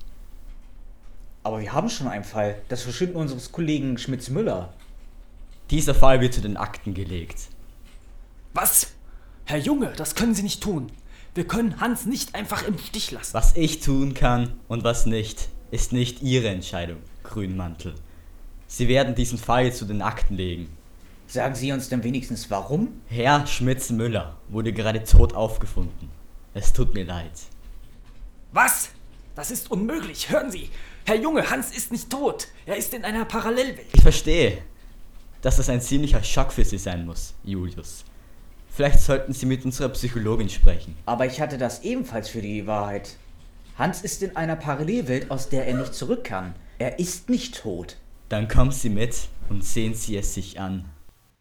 Aber 1.42 1.60
wir 1.60 1.72
haben 1.72 1.90
schon 1.90 2.08
einen 2.08 2.24
Fall. 2.24 2.60
Das 2.68 2.82
Verschwinden 2.82 3.16
unseres 3.16 3.52
Kollegen 3.52 3.98
Schmitz-Müller. 3.98 4.72
Dieser 5.70 5.94
Fall 5.94 6.20
wird 6.20 6.34
zu 6.34 6.40
den 6.40 6.56
Akten 6.56 6.94
gelegt. 6.94 7.48
Was? 8.54 8.92
Herr 9.44 9.58
Junge, 9.58 9.92
das 9.96 10.14
können 10.14 10.34
Sie 10.34 10.42
nicht 10.42 10.62
tun. 10.62 10.90
Wir 11.34 11.46
können 11.46 11.80
Hans 11.80 12.06
nicht 12.06 12.34
einfach 12.34 12.66
im 12.66 12.78
Stich 12.78 13.10
lassen. 13.10 13.34
Was 13.34 13.56
ich 13.56 13.80
tun 13.80 14.14
kann 14.14 14.54
und 14.68 14.82
was 14.82 15.06
nicht, 15.06 15.48
ist 15.70 15.92
nicht 15.92 16.22
Ihre 16.22 16.48
Entscheidung, 16.48 16.98
Grünmantel. 17.30 17.94
Sie 18.66 18.88
werden 18.88 19.14
diesen 19.14 19.38
Fall 19.38 19.72
zu 19.72 19.84
den 19.84 20.02
Akten 20.02 20.36
legen. 20.36 20.68
Sagen 21.26 21.54
Sie 21.54 21.72
uns 21.72 21.88
denn 21.88 22.02
wenigstens 22.02 22.50
warum? 22.50 23.00
Herr 23.08 23.46
Schmitz-Müller 23.46 24.36
wurde 24.48 24.72
gerade 24.72 25.02
tot 25.04 25.34
aufgefunden. 25.34 26.10
Es 26.54 26.72
tut 26.72 26.92
mir 26.92 27.04
leid. 27.04 27.32
Was? 28.52 28.90
Das 29.36 29.50
ist 29.50 29.70
unmöglich. 29.70 30.28
Hören 30.30 30.50
Sie. 30.50 30.68
Herr 31.06 31.16
Junge, 31.16 31.48
Hans 31.48 31.70
ist 31.70 31.92
nicht 31.92 32.10
tot. 32.10 32.48
Er 32.66 32.76
ist 32.76 32.92
in 32.94 33.04
einer 33.04 33.24
Parallelwelt. 33.24 33.86
Ich 33.92 34.02
verstehe, 34.02 34.58
dass 35.40 35.56
das 35.56 35.68
ein 35.68 35.80
ziemlicher 35.80 36.22
Schock 36.22 36.52
für 36.52 36.64
Sie 36.64 36.78
sein 36.78 37.06
muss, 37.06 37.34
Julius. 37.44 38.04
Vielleicht 38.70 39.00
sollten 39.00 39.32
Sie 39.32 39.46
mit 39.46 39.64
unserer 39.64 39.88
Psychologin 39.90 40.48
sprechen. 40.48 40.96
Aber 41.06 41.26
ich 41.26 41.40
hatte 41.40 41.58
das 41.58 41.82
ebenfalls 41.82 42.28
für 42.28 42.42
die 42.42 42.66
Wahrheit. 42.66 43.16
Hans 43.78 44.02
ist 44.02 44.22
in 44.22 44.36
einer 44.36 44.56
Parallelwelt, 44.56 45.30
aus 45.30 45.48
der 45.48 45.66
er 45.66 45.74
nicht 45.74 45.94
zurück 45.94 46.24
kann. 46.24 46.54
Er 46.80 46.98
ist 46.98 47.28
nicht 47.28 47.60
tot. 47.60 47.98
Dann 48.30 48.48
kommen 48.48 48.70
Sie 48.70 48.88
mit 48.88 49.28
und 49.50 49.62
sehen 49.62 49.92
Sie 49.92 50.16
es 50.16 50.32
sich 50.32 50.58
an. 50.58 50.86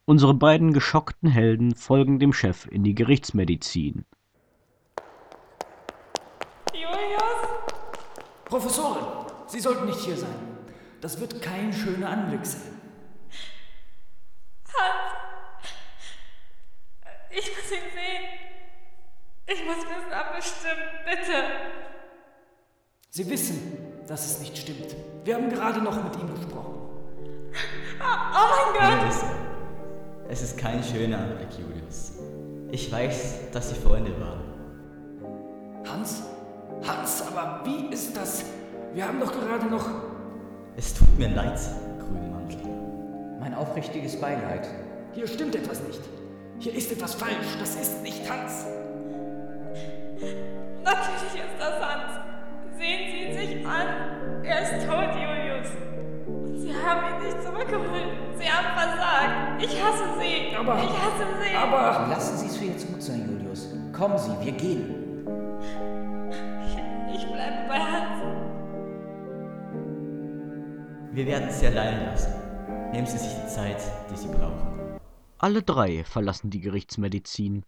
Unsere 0.03 0.33
beiden 0.33 0.73
geschockten 0.73 1.29
Helden 1.29 1.75
folgen 1.75 2.19
dem 2.19 2.33
Chef 2.33 2.67
in 2.69 2.83
die 2.83 2.93
Gerichtsmedizin. 2.93 4.03
Julius? 6.73 7.47
Professorin, 8.43 9.05
Sie 9.47 9.61
sollten 9.61 9.85
nicht 9.85 10.01
hier 10.01 10.17
sein. 10.17 10.35
Das 10.99 11.21
wird 11.21 11.41
kein 11.41 11.71
schöner 11.71 12.09
Anblick 12.09 12.45
sein. 12.45 12.73
Hans! 14.77 15.69
Ich 17.29 17.47
muss 17.47 17.71
ihn 17.71 17.87
sehen. 17.93 18.25
Ich 19.47 19.65
muss 19.65 19.85
wissen, 19.85 20.11
ob 20.11 20.37
es 20.37 20.45
stimmt. 20.47 21.05
Bitte. 21.05 21.43
Sie 23.09 23.29
wissen, 23.29 23.88
dass 24.09 24.25
es 24.25 24.39
nicht 24.39 24.57
stimmt. 24.57 24.95
Wir 25.23 25.35
haben 25.35 25.49
gerade 25.49 25.81
noch 25.81 26.03
mit 26.03 26.15
ihm 26.15 26.33
gesprochen. 26.33 26.79
Oh, 27.99 28.15
oh 28.33 28.73
mein 28.73 28.99
Gott! 28.99 29.15
Es 30.27 30.41
ist 30.41 30.57
kein 30.57 30.83
schöner 30.83 31.19
Anblick, 31.19 31.49
Julius. 31.59 32.13
Ich 32.71 32.91
weiß, 32.91 33.51
dass 33.51 33.69
Sie 33.69 33.75
Freunde 33.75 34.11
waren. 34.19 34.41
Hans? 35.87 36.23
Hans, 36.87 37.23
aber 37.27 37.61
wie 37.65 37.93
ist 37.93 38.17
das? 38.17 38.45
Wir 38.93 39.07
haben 39.07 39.19
doch 39.19 39.31
gerade 39.31 39.67
noch. 39.67 39.87
Es 40.75 40.93
tut 40.93 41.17
mir 41.19 41.29
leid, 41.29 41.59
Grünmantel. 41.99 42.61
Mein 43.39 43.53
aufrichtiges 43.53 44.19
Beileid. 44.19 44.67
Hier 45.13 45.27
stimmt 45.27 45.55
etwas 45.55 45.81
nicht. 45.83 46.01
Hier 46.57 46.73
ist 46.73 46.91
etwas 46.91 47.13
falsch. 47.13 47.57
Das 47.59 47.75
ist 47.75 48.01
nicht 48.01 48.27
Hans. 48.29 48.65
Natürlich 50.83 51.43
ist 51.43 51.59
das 51.59 51.79
Hans. 51.79 52.28
Sehen 52.79 53.11
Sie 53.11 53.17
ihn 53.25 53.33
sich 53.37 53.65
an. 53.67 53.87
Er 54.43 54.61
ist 54.61 54.87
tot, 54.87 55.11
Julius. 55.13 55.67
Und 56.27 56.57
Sie 56.59 56.73
haben 56.73 57.01
ihn 57.13 57.25
nicht 57.27 57.43
zurückgeholt. 57.43 58.09
Sie 58.37 58.49
haben 58.49 58.69
versagt. 58.77 59.61
Ich 59.63 59.83
hasse 59.83 60.05
Sie. 60.19 60.55
Aber- 60.55 60.77
Ich 60.77 60.89
hasse 60.89 61.25
Sie. 61.43 61.55
Aber. 61.55 62.07
Lassen 62.09 62.37
Sie 62.37 62.45
es 62.47 62.57
für 62.57 62.65
jetzt 62.65 62.87
gut 62.87 63.01
sein, 63.01 63.27
Julius. 63.29 63.67
Kommen 63.91 64.17
Sie, 64.17 64.31
wir 64.45 64.51
gehen. 64.53 64.95
Ich 67.13 67.25
bleibe 67.25 67.67
bei 67.67 67.79
Hans. 67.79 68.23
Wir 71.11 71.25
werden 71.25 71.49
Sie 71.51 71.67
allein 71.67 72.05
lassen. 72.05 72.33
Nehmen 72.93 73.07
Sie 73.07 73.17
sich 73.17 73.33
die 73.43 73.47
Zeit, 73.47 73.81
die 74.09 74.15
Sie 74.15 74.27
brauchen. 74.29 74.99
Alle 75.37 75.61
drei 75.63 76.03
verlassen 76.05 76.49
die 76.49 76.61
Gerichtsmedizin. 76.61 77.63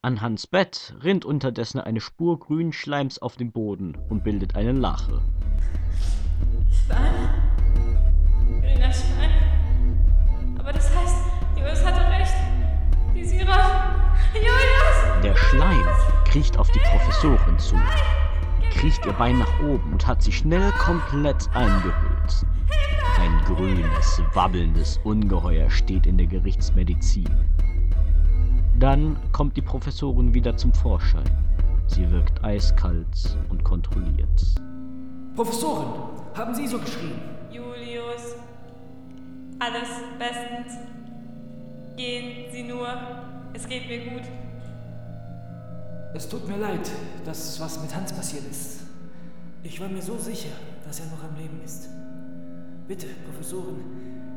An 0.00 0.20
Hans 0.20 0.46
Bett 0.46 0.94
rinnt 1.02 1.24
unterdessen 1.24 1.80
eine 1.80 2.00
Spur 2.00 2.38
grünen 2.38 2.72
Schleims 2.72 3.18
auf 3.18 3.34
dem 3.34 3.50
Boden 3.50 3.98
und 4.08 4.22
bildet 4.22 4.54
eine 4.54 4.70
Lache. 4.70 5.20
Stein. 6.70 7.14
Grüner 8.60 8.92
Stein. 8.92 10.56
Aber 10.56 10.72
das 10.72 10.96
heißt, 10.96 11.16
Julius 11.56 11.84
hatte 11.84 12.08
recht. 12.12 12.32
Die 13.12 13.24
Sira. 13.24 13.96
Julius! 14.34 15.22
Der 15.24 15.34
Schleim 15.34 15.86
kriecht 16.26 16.56
auf 16.58 16.70
die 16.70 16.78
Professorin 16.78 17.58
zu, 17.58 17.74
kriecht 18.70 19.04
ihr 19.04 19.14
Bein 19.14 19.40
nach 19.40 19.60
oben 19.64 19.94
und 19.94 20.06
hat 20.06 20.22
sie 20.22 20.30
schnell 20.30 20.70
komplett 20.78 21.48
eingehüllt. 21.54 22.46
Ein 23.18 23.36
grünes, 23.46 24.22
wabbelndes 24.32 25.00
Ungeheuer 25.02 25.68
steht 25.70 26.06
in 26.06 26.18
der 26.18 26.28
Gerichtsmedizin. 26.28 27.28
Dann 28.78 29.16
kommt 29.32 29.56
die 29.56 29.62
Professorin 29.62 30.34
wieder 30.34 30.56
zum 30.56 30.72
Vorschein. 30.72 31.28
Sie 31.88 32.08
wirkt 32.12 32.44
eiskalt 32.44 33.36
und 33.48 33.64
kontrolliert. 33.64 34.54
Professorin, 35.34 35.88
haben 36.34 36.54
Sie 36.54 36.68
so 36.68 36.78
geschrien? 36.78 37.20
Julius. 37.50 38.36
Alles 39.58 39.88
bestens. 40.16 40.78
Gehen 41.96 42.52
Sie 42.52 42.62
nur. 42.62 42.86
Es 43.52 43.66
geht 43.66 43.88
mir 43.88 44.12
gut. 44.12 44.22
Es 46.14 46.28
tut 46.28 46.46
mir 46.46 46.58
leid, 46.58 46.88
dass 47.24 47.58
was 47.58 47.82
mit 47.82 47.92
Hans 47.96 48.12
passiert 48.12 48.44
ist. 48.48 48.82
Ich 49.64 49.80
war 49.80 49.88
mir 49.88 50.02
so 50.02 50.16
sicher, 50.18 50.54
dass 50.84 51.00
er 51.00 51.06
noch 51.06 51.24
am 51.24 51.34
Leben 51.36 51.60
ist. 51.64 51.88
Bitte, 52.86 53.08
Professorin, 53.24 53.82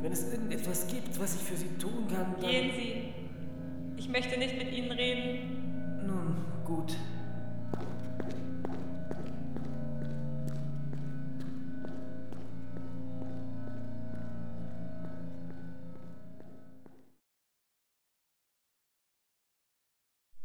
wenn 0.01 0.11
es 0.11 0.33
irgendetwas 0.33 0.87
gibt, 0.87 1.19
was 1.21 1.35
ich 1.35 1.41
für 1.41 1.55
Sie 1.55 1.77
tun 1.77 2.07
kann, 2.11 2.33
dann... 2.41 2.49
Gehen 2.49 2.71
Sie. 2.75 3.20
Ich 4.01 4.09
möchte 4.09 4.39
nicht 4.39 4.57
mit 4.57 4.71
Ihnen 4.71 4.91
reden. 4.91 6.07
Nun, 6.07 6.43
gut. 6.65 6.95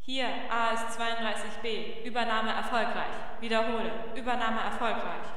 Hier, 0.01 0.27
AS 0.51 0.99
32b. 0.99 2.05
Übernahme 2.05 2.51
erfolgreich. 2.51 3.07
Wiederhole. 3.41 3.91
Übernahme 4.15 4.61
erfolgreich. 4.61 5.36